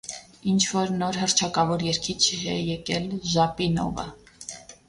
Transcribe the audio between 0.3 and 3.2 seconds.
-Ինչ-որ նոր հռչակավոր երգիչ է եկել,